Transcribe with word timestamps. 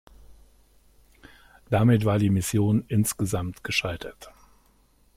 Damit 1.69 2.05
war 2.05 2.17
die 2.17 2.31
Mission 2.31 2.83
insgesamt 2.87 3.63
gescheitert. 3.63 4.31